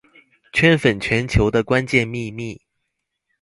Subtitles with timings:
[0.51, 2.59] 圈粉全球的關鍵秘密